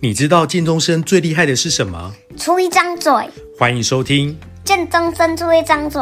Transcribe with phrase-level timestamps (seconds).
[0.00, 2.14] 你知道建中生最厉害的是什么？
[2.36, 3.12] 出一张嘴。
[3.58, 6.00] 欢迎收听建中生出一张嘴。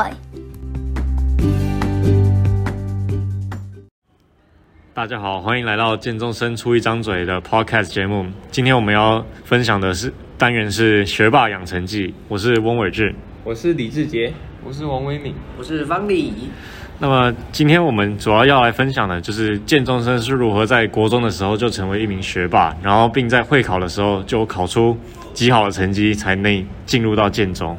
[4.93, 8.27] 大家好，欢迎来到建中生出一张嘴的 Podcast 节目。
[8.51, 12.13] 今天我们要分享的是单元是学霸养成记。
[12.29, 14.31] 我是翁伟志，我是李志杰，
[14.63, 16.51] 我是王威敏，我是方礼。
[16.99, 24.97] 那么今天我们主要要来分享的就是建中生是如何在国中的时候就成为一名学霸，然后并在会考的时候就考出
[25.35, 27.77] 极好的成绩，才能进入到建中。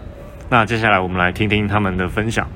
[0.50, 2.48] 那接下来我们来听听他们的分享。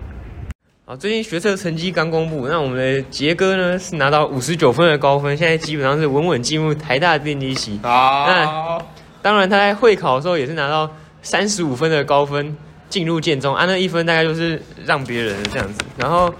[0.85, 7.79] 好，最近学测成绩刚公布，那我们的杰哥呢是拿到五十九分的高分，现在基本上是稳稳进入台大电机系。
[7.81, 8.79] 好，那
[9.23, 10.91] 当然他在会考的时候也是拿到
[11.23, 12.55] 三十五分的高分。
[12.91, 15.79] 进入建中，啊，那一分大概就是让别人这样子。
[15.97, 16.31] 然后，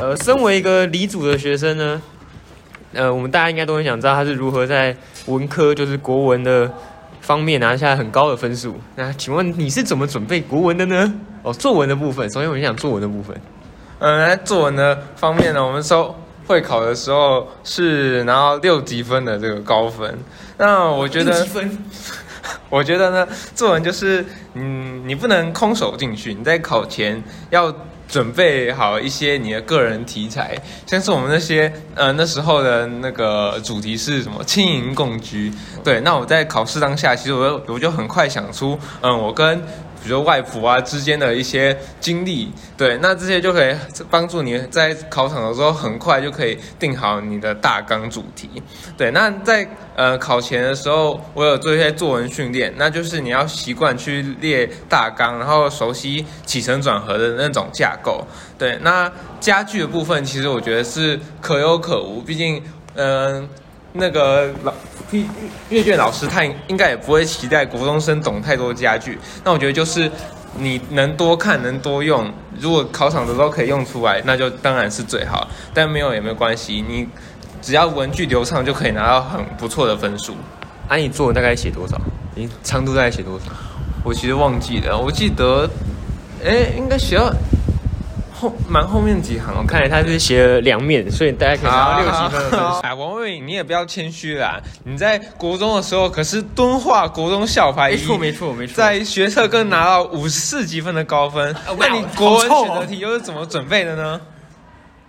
[0.00, 2.00] 呃，身为一个理组的学生呢，
[2.92, 6.72] 呃，我们大家应该都很想知道他是如何在文科，就是国文的
[7.20, 8.76] 方面拿下很高的分数。
[8.94, 11.12] 那请问你是怎么准备国文的呢？
[11.42, 13.36] 哦，作文的部分，首先我们讲作文的部分。
[13.98, 16.14] 嗯，在作文的方面呢，我们收
[16.46, 20.16] 会考的时候是拿到六级分的这个高分。
[20.56, 21.44] 那我觉得。
[21.46, 21.76] 分。
[22.70, 27.74] 我觉得呢，作文就是，嗯，你不能空手进去，你在考前要
[28.08, 39.62] 准备好一些你的个人题材，像是我们那些，呃，那时候的那个主题是什么，轻盈共居，对，那我在考试当下，其实我我就很快想出，嗯，我跟。
[40.06, 43.74] 比如说外婆啊之间的一些经历，对，那这些就可以
[44.08, 48.48] 帮助你在考场的时候很快就可以定好你的大纲主题，
[48.96, 49.10] 对。
[49.10, 58.24] 那在呃考前的时候，我有做一些作文训练，那就是你要习惯去列大纲，然后熟悉起承转合的那种架构，
[58.56, 58.78] 对。
[58.82, 62.62] 那佳句的部分，其实我觉得是可有可无，毕竟
[62.94, 63.48] 嗯。
[63.98, 64.72] 那个老
[65.68, 70.10] 阅卷老师他应该也不会期待国中生懂太多家具，那我觉得就是
[70.58, 75.46] 你能多看能多用，如果考场的时候可以用出来，那就当然是最好。
[75.72, 77.06] 但没有也没有关系，你
[77.62, 80.34] 只要文具流畅就可以拿到很不错的分数。
[80.88, 82.00] 啊，你作文大概写多少？
[82.34, 83.46] 你长度大概写多少？
[84.04, 85.68] 我其实忘记了，我记得，
[86.44, 87.32] 哎，应该写到。
[88.46, 92.80] 后蛮后面几行，我看来他是写了两面，所以大家可以拿到六级分的分数。
[92.82, 101.54] 哎，王伟，你也不要谦虚啦，你在国中的时候可是敦化国中校牌一，没错没错没错，在学测更拿到五十四级分的高分。
[101.78, 104.20] 那你国文选择题又是怎么准备的呢？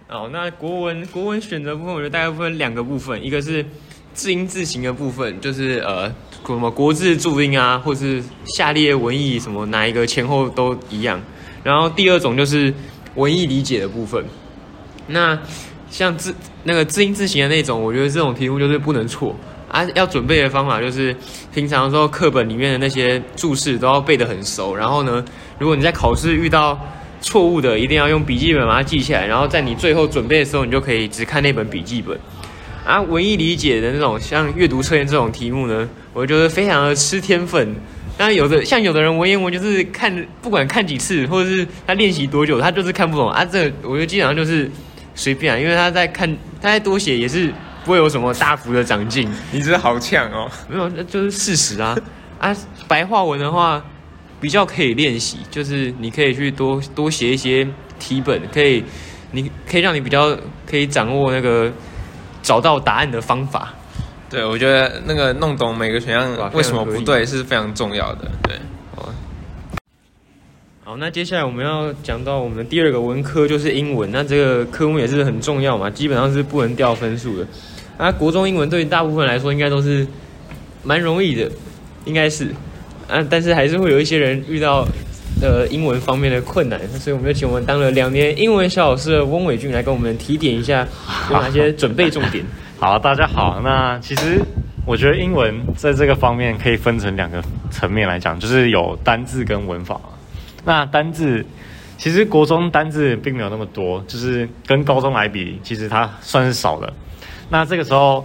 [0.09, 3.65] 哦，那国文国文选择部分，我觉得大概分两个部分，一个是
[4.13, 6.11] 字音字形的部分，就是呃
[6.45, 11.21] 什么国字注音啊，或是下列文意什么哪一个前后都一样。
[11.63, 12.73] 然后第二种就是。
[13.17, 14.23] 文意理解的部分，
[15.07, 15.37] 那
[15.89, 16.33] 像字
[16.63, 19.35] 那个字音字形的那种，我觉得这种题目就是不能错
[19.69, 19.83] 啊。
[19.95, 21.15] 要准备的方法就是，
[21.53, 24.75] 平常的时候课本里面的那些注释都要背得很熟。
[24.75, 25.23] 然后呢，
[25.57, 26.79] 如果你在考试遇到
[27.19, 29.25] 错误的，一定要用笔记本把它记起来。
[29.25, 32.15] 然后在你最后准备的时候，你就可以只看那本笔记本。
[32.85, 37.75] 啊，文意理解的那种像阅读测验这种题目呢，我觉得非常的吃天分。
[38.17, 43.45] 但有的像有的人文言文就是看不管看几次，或者是他练习多久，他就是看不懂啊。
[43.45, 44.69] 这我觉得基本上就是
[45.13, 46.27] 随便啊，因为他在看，
[46.61, 47.53] 他在多写也是
[47.85, 49.29] 不会有什么大幅的长进。
[49.51, 50.49] 你真的好呛哦！
[50.67, 51.95] 没有，那就是事实啊
[52.39, 52.55] 啊！
[52.87, 53.83] 白话文的话
[54.41, 57.67] 比较可以练习，就是你可以去多多写一些
[57.99, 58.83] 题本，可以
[59.31, 60.35] 你可以让你比较
[60.65, 61.71] 可以掌握那个
[62.41, 63.73] 找到答案的方法。
[64.29, 68.29] 对，我觉得那个弄懂每个选项为什么不对是非常重要的。
[68.43, 68.57] 对，
[68.93, 69.09] 好，
[70.83, 77.47] 好，那接下来我们要讲到我们的第二个文科就是英文，那这个科目也是很重要嘛，基本上是不能掉分数的。
[77.97, 80.05] 啊，国中英文对于大部分来说应该都是
[80.83, 81.49] 蛮容易的，
[82.03, 82.49] 应该是，
[83.07, 84.85] 啊，但是还是会有一些人遇到
[85.41, 90.85] 呃英文方面的困难，所以我们就请我们当了两年英文小老师的翁伟俊来跟我们提点一下
[91.31, 92.45] 有哪些准备重点。
[92.79, 93.59] 好，大家好。
[93.63, 94.39] 那其实
[94.85, 97.41] 我觉得英文在这个方面可以分成两个
[97.71, 99.99] 层面来讲，就是有单字跟文法。
[100.63, 101.43] 那单字
[101.97, 106.93] 其实国中单字并没有那么多，就是跟高中来比，其实它算是少的。
[107.49, 108.23] 那这个时候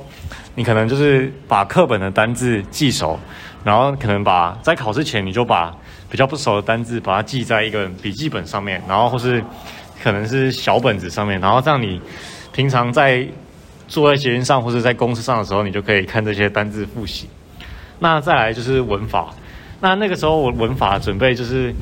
[0.55, 3.19] 你可能就是把课本的单字记熟，
[3.65, 5.75] 然后可能把在考试前你就把
[6.11, 9.43] 比较不熟的单字把它记在一个笔记本上面，然后或是
[10.03, 11.99] 可能是小本子上面，然后这样你
[12.53, 13.27] 平常在
[13.93, 17.29] 坐在捷运上或者在公司上的时候，你就可以看这些单字复习。
[17.99, 19.35] 那再来就是文法，
[19.83, 21.75] 那那个时候我文法准备就是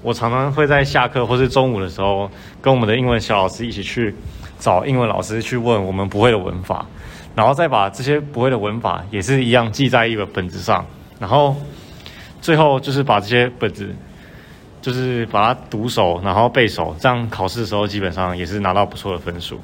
[0.00, 2.30] 我常常会在下课或是中午的时候，
[2.62, 4.14] 跟我们的英文小老师一起去
[4.60, 6.86] 找英文老师去问我们不会的文法，
[7.34, 10.86] 然后再把这些不会的文法也是一样记在一个本子上，
[11.18, 11.56] 然后
[12.40, 13.92] 最后就是把这些本子
[14.80, 19.60] 就是把它读熟，然后背熟，这样考试的时候基本上也是拿到不错的分数。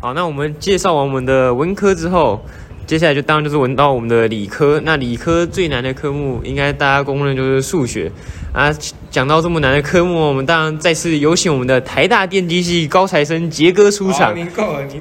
[0.00, 2.44] 好，那我们介绍完我们的文科之后。
[2.86, 8.08] 接下来就当然就是闻到我们的理科，那理科最难的科目应该大家公认就是数学
[8.52, 8.70] 啊。
[9.10, 14.32] 讲到这么难的科目，我们当然再次有请我们的台大电机系高材生杰哥出场，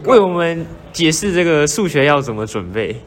[0.06, 3.00] 为我们解释这个数学要怎么准备。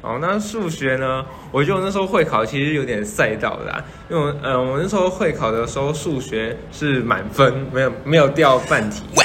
[0.00, 1.22] 哦，那数学呢？
[1.50, 9.02] 我觉得我那时候会考其实有点赛道的啦，因为嗯、呃，我那时候会考的时候数学是满分，没有没有掉半题。
[9.16, 9.22] 哇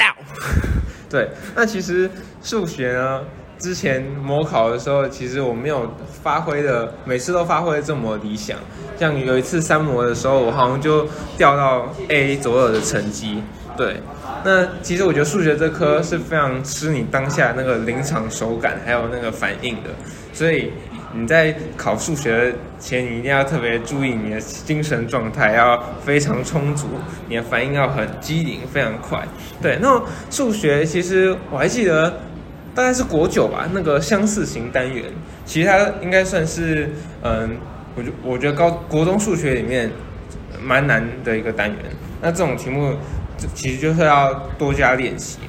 [1.10, 2.10] 对，那其实
[2.42, 3.22] 数学呢？
[3.58, 5.90] 之前模考的时候，其实我没有
[6.22, 8.56] 发挥的，每次都发挥这么理想。
[8.96, 11.04] 像有一次三模的时候，我好像就
[11.36, 13.42] 掉到 A 左右的成绩。
[13.76, 14.00] 对，
[14.44, 19.90] 那其实我觉得数学这科是非常吃你当下那个临场手感，还有那个反应的。
[20.32, 20.70] 所以
[21.12, 26.86] 你在考数学前，你一定要特别注意你的精神状态要非常充足，
[27.28, 29.26] 你的反应要很机灵，非常快。
[29.60, 32.20] 对，那数学其实我还记得。
[32.74, 35.06] 大概是国九吧，那个相似型单元，
[35.44, 36.88] 其实它应该算是，
[37.24, 37.56] 嗯，
[37.96, 39.90] 我觉我觉得高国中数学里面
[40.62, 41.78] 蛮难的一个单元。
[42.22, 42.94] 那这种题目，
[43.52, 45.40] 其实就是要多加练习。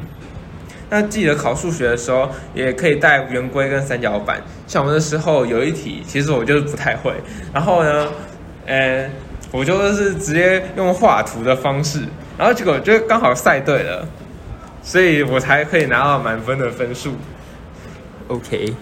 [0.89, 4.41] 那记得考数学的时候，也可以带圆规跟三角板。
[4.67, 7.13] 像我们的时候有一题，其实我就是不太会，
[7.53, 8.07] 然后呢，
[8.65, 9.09] 呃，
[9.51, 12.01] 我就是直接用画图的方式，
[12.37, 14.07] 然后结果就刚好赛对了。
[14.81, 17.11] 所以我才可以拿到满分的分数。
[18.29, 18.73] OK，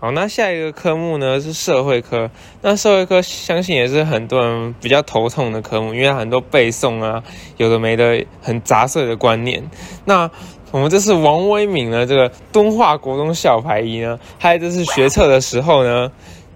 [0.00, 2.30] 好，那下一个科目呢是社会科。
[2.62, 7.22] 那社会科相信也是很多人比较头痛的科目，因为很多背诵啊，
[7.58, 9.62] 有的没的，很杂碎的观念。
[10.06, 10.30] 那
[10.70, 16.10] 我们这次王威敏呢，这个敦化国中校排一呢，他这次学测的时候呢。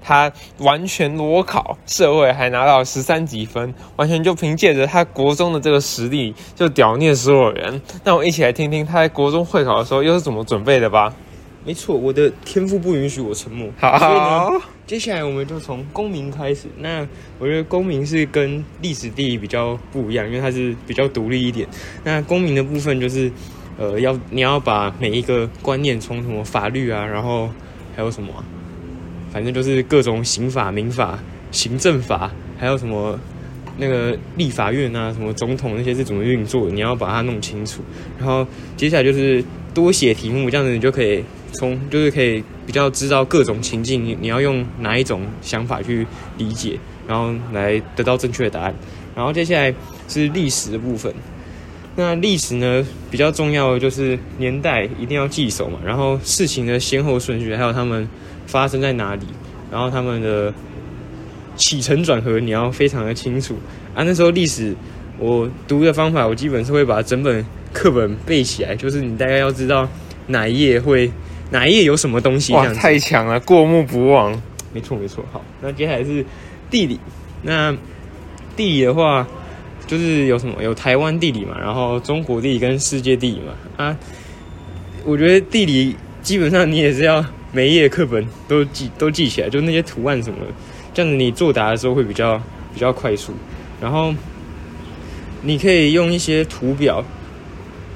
[0.07, 7.81] 他完全裸考社会，还拿到十三几分，完全就凭借着他国中的这个实力就屌虐所有人。
[8.05, 11.11] 那我们一起来听听他在国中会考的时候又是怎么准备的吧。
[11.67, 13.69] 没错，我的天赋不允许我沉默。
[13.79, 16.69] 好，所以呢，接下来我们就从公民开始。
[16.79, 17.07] 那
[17.39, 21.67] 我觉得公民是跟历史地理比较不一样，因为它是比较独立一点。
[22.05, 23.33] 那公民的部分就是，
[23.79, 27.49] 呃，要你要把每一个观念从什么法律啊，然后
[27.97, 28.45] 还有什么啊？
[29.33, 31.19] 反正就是各种刑法、民法、
[31.51, 33.19] 行政法，还有什么
[33.79, 37.81] 那个立法院啊，什么总统那些是怎么运作的，你要把它弄清楚。
[38.19, 38.47] 然后
[38.77, 46.07] 接下来就是多写题目，这样子你就可以从就是可以比较知道各种情境，你要用哪一种想法去
[46.39, 46.79] 理解，
[47.09, 48.75] 然后来得到正确的答案。
[49.17, 49.75] 然后接下来
[50.09, 51.13] 是历史的部分。
[51.97, 58.07] 那历史呢，比较重要的就是年代一定要记熟嘛，然后事情的先后顺序，还有他们。
[58.47, 59.25] 发生在哪里？
[59.73, 60.53] 然后他们的
[61.57, 63.57] 起承转合你要非常的清楚
[63.95, 64.05] 啊。
[64.05, 64.77] 那时候历史
[65.19, 69.89] 我读的方法，我基本是会把整本课本背起来，就是你大概要知道
[70.27, 71.11] 哪一页会
[71.55, 72.53] 哪一页有什么东西。
[72.53, 74.43] 哇，太强了，过目不忘。
[74.73, 75.25] 没错没错。
[75.33, 76.27] 好，那接下来是
[76.69, 76.99] 地理。
[77.43, 77.73] 那
[78.57, 79.27] 地理的话，
[79.87, 80.61] 就是有什么？
[80.63, 83.85] 有台湾地理嘛，然后中国地理跟世界地理嘛。
[83.85, 83.97] 啊，
[85.05, 87.25] 我觉得地理基本上你也是要。
[87.57, 90.47] 每一页课本都记都记起来，就那些图案什么的，
[90.93, 92.37] 这样子你作答的时候会比较
[92.75, 93.33] 比较快速。
[93.81, 94.13] 然后
[95.41, 97.05] 你可以用一些图表，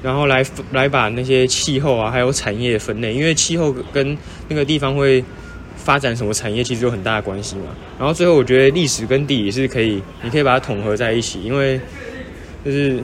[0.02, 4.16] 然后来来把那些气候啊，还有产业分类，因为气候跟
[4.48, 5.24] 那个地方会
[5.76, 7.64] 发展什么产业，其实有很大的关系嘛。
[7.98, 11.80] 然后最后我觉得历史跟地理是可以，你可以把它统合在一起，因为
[12.64, 13.02] 就是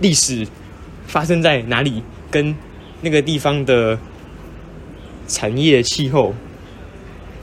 [0.00, 0.46] 历史
[1.06, 2.54] 发生在哪里，跟
[3.00, 3.98] 那个地方的。
[5.26, 6.34] 产业、气候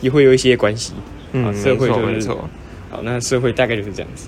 [0.01, 0.93] 也会有一些关系，
[1.31, 2.47] 嗯，社会就是没错。
[2.91, 4.27] 好，那社会大概就是这样子。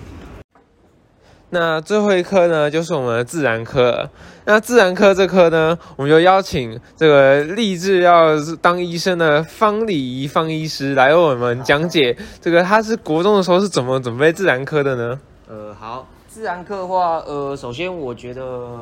[1.53, 4.09] 那最后一科呢，就是我们的自然科。
[4.45, 8.31] 那自然科这科呢，我们就邀请这个立志要
[8.61, 15.19] 当医生的方礼仪方医师来为我们讲解这个他是国中的时候是怎么准备自然科的呢？
[15.47, 18.79] 呃，好，自然科的话，呃，首先我觉得。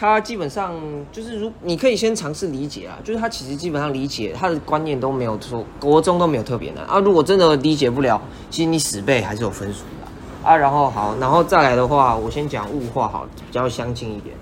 [0.00, 0.76] 他基本上
[1.10, 7.00] 就是，如你可以先尝试理解啊，就是他其实基本上理解他的观念都没有说国中都没有特别难啊。
[7.00, 10.06] 如果真的理解不了，其实你死背还是有分数的
[10.42, 10.56] 啊。
[10.56, 14.34] 然后好，然后再来的话，我先讲物化好，比较相近一点。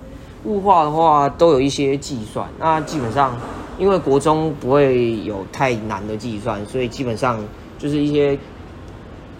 [0.45, 3.35] 物化的话都有一些计算，那基本上
[3.77, 7.43] 因为国中不会有太难的计算，所以基本上
[7.77, 8.37] 就是一些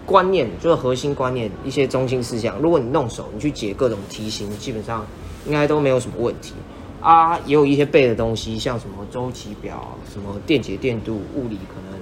[0.04, 5.06] 观念，就是核心观念一些中心思想，如果你弄熟，你去解各种题型，基本上
[5.46, 6.52] 应该都没有什么问题。
[7.00, 11.98] 啊，也有一些背的东西，像什么周期表、什么电解电度、物理可能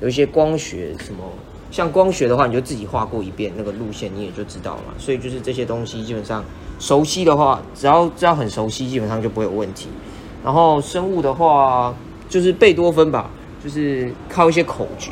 [0.00, 1.24] 有一些光学什么，
[1.70, 4.94] 像光学的话，你就自己画过一遍那个路线，你也就知道了嘛。
[4.98, 6.44] 所以就是这些东西基本上
[6.78, 9.88] 熟悉的话，只要只要很熟悉，基本上就不会有问题。
[10.44, 11.94] 然后生物的话，
[12.28, 13.28] 就是贝多芬吧，
[13.62, 15.10] 就是靠一些口诀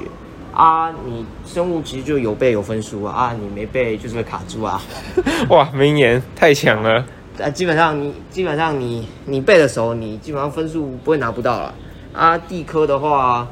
[0.54, 0.90] 啊。
[1.04, 4.80] 你生物其实就有背有分数啊，啊，你没背就是会卡住啊。
[5.50, 7.04] 哇，名言太强了。
[7.38, 11.74] 啊，基本上你基本上你你背的时候，你基本上分数不会拿不到了。
[12.14, 13.46] 啊，地科的话，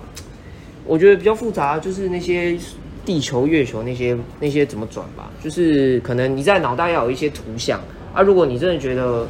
[0.86, 2.56] 我觉得比较复杂，就是那些
[3.04, 7.80] 地球、月球那些那些怎么转吧，就是可能你在脑袋要有一些图像
[8.12, 8.22] 啊。
[8.22, 9.26] 如果你真的觉得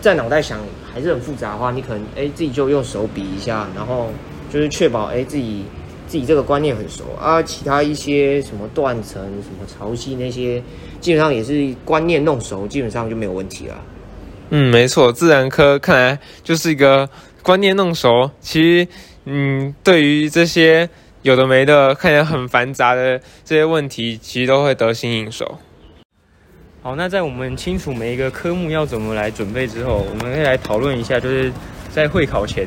[0.00, 0.60] 在脑袋想
[0.92, 4.10] 还是很复杂的话，你可能哎、自己就用手比一下，然后
[4.52, 5.64] 就是确保哎、自己
[6.08, 7.42] 自己这个观念很熟啊。
[7.42, 10.62] 其他一些什么断层、什么潮汐那些。
[10.98, 13.74] 基本上也是观念弄熟，基本上就没有问题了。
[14.50, 17.08] 嗯，没错，自然科看来就是一个
[17.42, 18.28] 观念弄熟。
[18.40, 18.88] 其实，
[19.26, 20.88] 嗯，对于这些
[21.26, 25.58] 有的没的，看起来很繁杂的这些问题，其实都会得心应手。
[26.80, 31.52] 好，那在我们清楚每一个科目要怎么来准备之后，我们可以来讨论一下，就是
[31.90, 32.64] 在会考前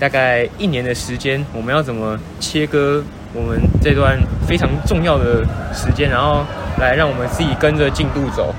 [0.00, 6.46] 大概一年的时间，我们要怎么切割我们这段非常重要的时间，然后。
[6.78, 8.54] 来，让我们自己跟着进度走，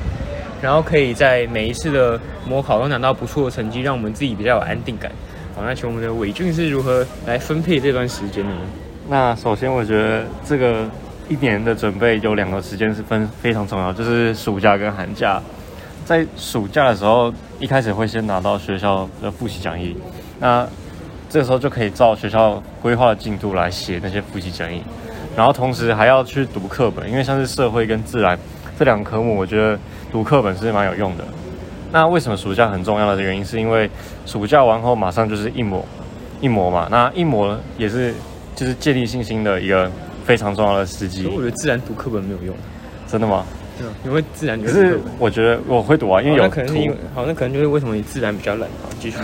[0.61, 5.09] 然后可以在每一次的模考都拿到不错的成绩，让我们自己比较有安定感。
[5.55, 8.51] 好，那请我们的伟俊是如何来分配这段时间呢？
[9.11, 10.87] 那首先，我觉得这个
[11.27, 15.41] 一年的准备有两个时间是分非常重要，就是暑假跟寒假。
[16.05, 19.97] 在暑假的时候，一开始会先拿到学校的复习讲义，
[20.39, 20.63] 那
[21.27, 24.83] 这时候就可以照学校规划的进度来写那些复习讲义。
[25.35, 28.37] 然后同时还要去读课本，因为像是社会跟自然
[28.77, 29.79] 这两个科目，我觉得
[30.11, 31.23] 读课本是蛮有用的。
[31.91, 33.89] 那为什么暑假很重要的原因，是因为
[34.27, 35.83] 暑假完后马上就是一模
[36.41, 38.13] 一模嘛，那一模也是
[38.59, 39.89] 就是建立信心的一个
[40.25, 41.25] 非常重要的时机。
[41.27, 42.55] 我觉得自然读课本没有用，
[43.07, 43.45] 真的吗？
[43.77, 44.61] 对，因为自然。
[44.61, 46.43] 可是我觉得我会读啊，因为有。
[46.43, 48.91] 那可能是因为好，那可能就是为什么你自然比较冷啊？
[48.99, 49.17] 继续。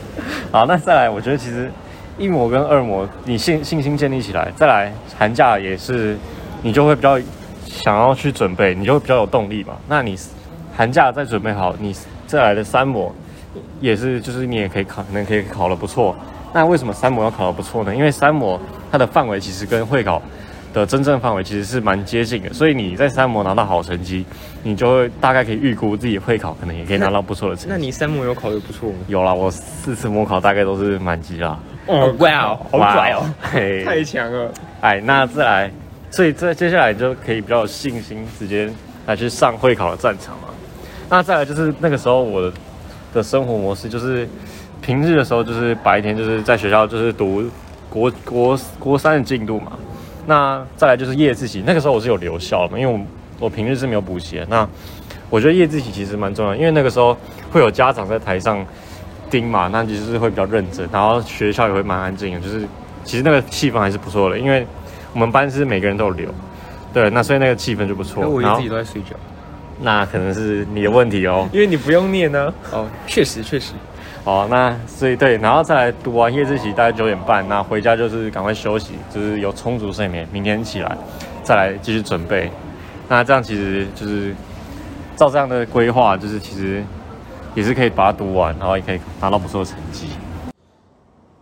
[0.52, 1.70] 好，那再来，我觉得其实。
[2.18, 6.14] 一模跟二模，你信信心建立起来，再来寒假也是，
[6.60, 7.18] 你就会比较
[7.66, 9.72] 想要去准备，你就会比较有动力嘛。
[9.88, 10.14] 那你
[10.76, 11.96] 寒假再准备好，你
[12.26, 13.12] 再来的三模
[13.80, 16.14] 也是，就是你也可以考，可能可以考得不错。
[16.54, 17.94] 那为什么三模要考得不错呢？
[17.94, 20.20] 因为三模它的范围其实跟会考
[20.72, 24.24] 的真正范围其实是蛮接近的，所以你在三模拿到好成绩，
[24.62, 27.68] 你就会大概可以预估自己会考可能也可以拿到不错的成绩。
[27.70, 28.96] 那你三模有考得不错吗？
[29.08, 31.58] 有啦，我四次模考大概都是满级啦。
[31.86, 34.52] 哦，哇哦，好拽哦，嘿，太强了！
[34.80, 35.70] 哎，那再来，
[36.10, 38.70] 所以这接下来就可以比较有信心，直接
[39.06, 40.54] 来去上会考的战场了。
[41.10, 42.52] 那再来就是那个时候我的
[43.14, 44.28] 的生活模式，就是
[44.82, 47.48] 平日的时候就是白天就是在学校就是读
[47.88, 49.72] 国国国三的进度嘛。
[50.26, 53.00] 那再来就是夜自习，那个时候我是有留校嘛，因为我
[53.46, 54.46] 我平日是没有补习的。
[54.50, 54.68] 那
[55.30, 57.16] 我觉得夜自习其实蛮重要，因为那个时候
[57.50, 58.62] 会有家长在台上。
[59.30, 62.68] 盯嘛，那就是会比较认真，然后学校也会蛮安静的，就是
[63.02, 64.66] 其实那个气氛还是不错的，因为
[65.14, 66.28] 我们班是每个人都有留，
[66.92, 68.22] 对，那所以那个气氛就不错。
[68.22, 69.16] 那我自己都在睡觉，
[69.80, 72.72] 那可能是你的问题哦，因为你不用念呢、啊。
[72.72, 73.72] 哦，确实确实。
[74.24, 80.96] 哦，那所以对，然后再来读完夜自习大概九点半，那回家就是赶快休息，就是有充足睡眠，明天起来
[81.42, 82.50] 再来继续准备。
[83.08, 84.34] 那这样其实就是
[85.16, 86.82] 照这样的规划，就是其实。
[87.54, 90.06] 也是可以把它读完，然后也可以拿到不错的成绩。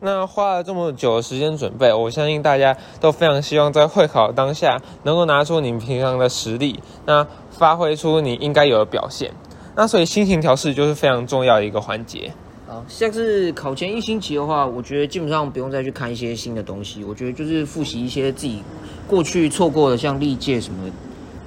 [0.01, 9.31] 那花了这么久的时间准备，我相信大家都非常希望在会考当下能够拿出你平常的实力，那发挥出你应该有的表现。
[9.77, 12.33] 那所以心情调试就是非常重要的一个环节。
[12.71, 18.63] 好，像是考前一星期的话，我觉得基本上不用再去看一些新的东西，我觉得就是复习一些自己
[19.09, 20.89] 过去错过的，像历届什么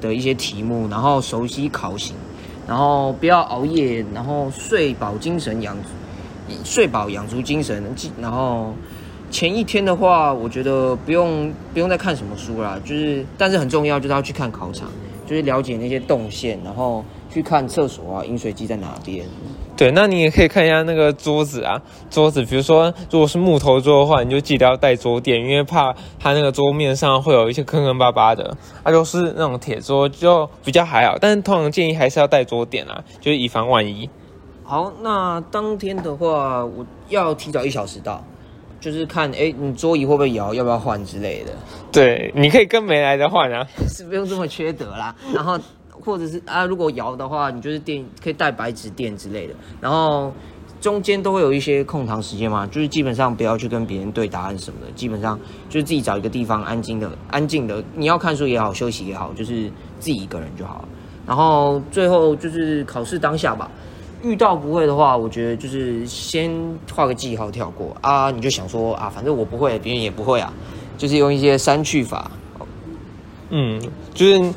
[0.02, 2.14] 的一些题目，然后熟悉考型。
[2.68, 5.78] 然后不要熬夜，然后睡饱精神养，
[6.66, 7.82] 睡饱养足精神。
[8.20, 8.74] 然后
[9.32, 14.90] 前一天的话，我觉得不用不用再看什么书啦，就是但是很重要，就是要去看考场，
[15.26, 19.26] 就是了解那些动线，然后去看厕所啊，饮水机在哪边。
[19.84, 28.56] 对，那你也可以看一下那个桌子啊，桌子，比如说如果是木头桌的话，你就记得要带桌垫，因为怕它那个桌面上会有一些坑坑巴巴的。
[28.82, 34.10] 它、啊、就是那种铁桌就比较还好，但是通常建议还是要带桌垫啊，就是以防万一。
[34.64, 38.24] 好，那当天的话，我要提早一小时到，
[38.80, 41.52] 就是看哎、欸，你桌椅会不会摇，要不要换之类的。
[41.92, 45.14] 对，你可以跟没来的换啊， 是不用这么缺德啦。
[45.34, 45.60] 然后
[46.04, 49.54] 或者是啊，如果摇的话，你就是垫可以带白纸垫之类的。
[49.80, 50.32] 然后
[50.82, 60.90] 中间都会有一些空堂时间嘛，就是基本上不要去跟别人对答案什么的，基本上就是自己找一个地方安静的、安静的，你要看书也好，休息也好，就是自己一个人就好了。
[61.26, 63.72] 然后最后就是考试当下吧。
[64.24, 66.50] 遇到不会的话，我觉得就是先
[66.94, 70.54] 画个记号跳过啊，你就想说啊，反正我不会，别人也不会啊，
[70.98, 72.32] 就是用一些删去法。
[73.50, 73.82] 嗯，
[74.14, 74.54] 就是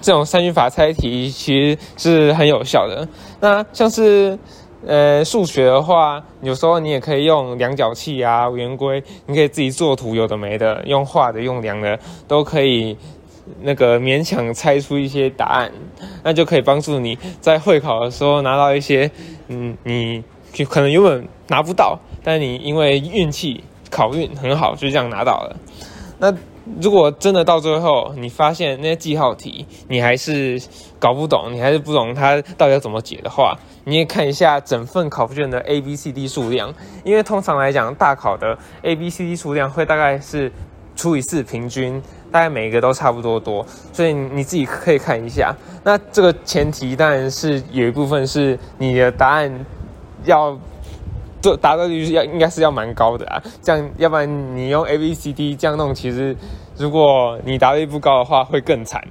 [0.00, 3.06] 这种删去法猜题其实是很有效的。
[3.40, 4.38] 那像是
[4.86, 11.98] 呃数学的话，有时候你也可以用量角器啊、圆规，你可以自己作图，有的没的，用画的、用量的
[12.28, 12.96] 都可以。
[13.62, 15.70] 那个勉强猜出一些答案，
[16.24, 19.08] 那就可以帮助你在会考的时候拿到一些，
[19.46, 20.20] 嗯，你
[20.68, 25.56] 可能原本拿不到，但你因为运气考运很好，就这样拿到了。
[26.18, 26.34] 那
[26.80, 30.60] 如果真的到最后你发现那些记号题你还是
[30.98, 40.50] 搞不懂，你还是不懂它到底要怎么解的话，你也看一下整份考卷的 A、B、C、D 数量，因为通常来讲大考的 A、B、C、D 数量会大概是
[40.94, 42.02] 除以四平均。
[42.32, 45.54] 大概每一个都差不多多，所以你自己可以看一下。
[45.84, 49.64] 那这个前提当然是有一部分是你的答案
[50.24, 50.58] 要
[51.54, 56.34] 答对率要应该是要蛮高的啊，这样要不然你用 A B C D 这样弄，其实
[56.78, 59.06] 如果你答对率不高的话会更惨。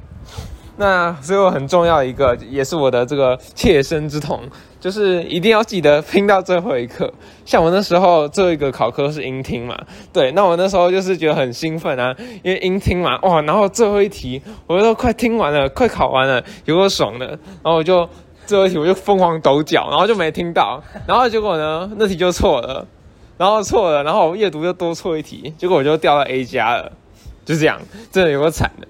[0.78, 4.42] 那最后很重要一个，也是我的这个切身之痛，
[4.78, 7.10] 就是一定要记得拼到最后一刻。
[7.46, 9.74] 像我那时候最后一个考科是英听嘛，
[10.12, 12.14] 对，那我那时候就是觉得很兴奋啊，
[12.44, 18.06] 因为英听嘛，哇，然后最后一题我都快听完了，快考完了，有够爽的，然后我就
[18.46, 22.88] 最后一题我就疯狂抖脚，然后就没听到，然后结果呢，那题就错了，
[23.38, 26.92] 然后错了，然后我阅读又多错一题，结果我就掉到 A 加了，
[27.44, 28.88] 就这样，真的有个惨的。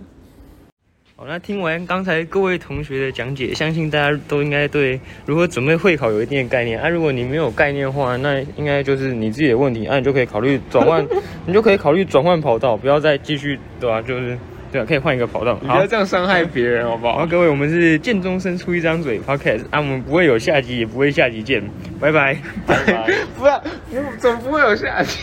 [1.18, 6.78] 好，那听完刚才各位同学的讲解，相信大家都应该对如何准备会考有一定的概念。
[6.78, 9.86] 啊，如果你没有概念的话，那应该就是你自己的问题。
[9.86, 11.08] 啊，你就可以考虑转换，
[11.48, 14.02] 你就可以考虑转换跑道，不要再继续，对吧、啊？
[14.02, 14.38] 就是
[14.76, 15.58] 对啊，可以换一个跑道。
[15.62, 17.20] 你不要这样伤害别人，好不好？
[17.20, 21.64] 好，各位，我们是剑中生出一张嘴 Podcast，啊，我们不会有下集，也不会下集见，
[22.00, 23.10] 拜拜，拜拜。
[23.38, 23.64] 不要，
[24.20, 25.20] 总不会有下集。